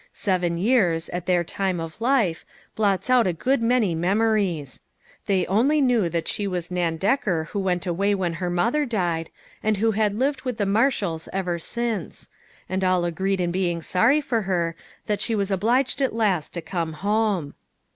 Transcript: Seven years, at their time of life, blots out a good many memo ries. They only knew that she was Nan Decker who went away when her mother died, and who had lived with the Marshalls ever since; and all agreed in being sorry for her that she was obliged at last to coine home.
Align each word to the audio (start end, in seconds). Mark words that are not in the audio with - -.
Seven 0.13 0.57
years, 0.57 1.09
at 1.09 1.27
their 1.27 1.43
time 1.43 1.79
of 1.79 2.01
life, 2.01 2.43
blots 2.75 3.07
out 3.07 3.27
a 3.27 3.33
good 3.33 3.61
many 3.61 3.93
memo 3.93 4.31
ries. 4.33 4.81
They 5.27 5.45
only 5.45 5.79
knew 5.79 6.09
that 6.09 6.27
she 6.27 6.47
was 6.47 6.71
Nan 6.71 6.97
Decker 6.97 7.49
who 7.51 7.59
went 7.59 7.85
away 7.85 8.15
when 8.15 8.33
her 8.41 8.49
mother 8.49 8.83
died, 8.83 9.29
and 9.61 9.77
who 9.77 9.91
had 9.91 10.15
lived 10.17 10.41
with 10.41 10.57
the 10.57 10.65
Marshalls 10.65 11.29
ever 11.31 11.59
since; 11.59 12.29
and 12.67 12.83
all 12.83 13.05
agreed 13.05 13.39
in 13.39 13.51
being 13.51 13.83
sorry 13.83 14.21
for 14.21 14.41
her 14.41 14.75
that 15.05 15.21
she 15.21 15.35
was 15.35 15.51
obliged 15.51 16.01
at 16.01 16.15
last 16.15 16.51
to 16.55 16.63
coine 16.63 16.93
home. 16.93 17.53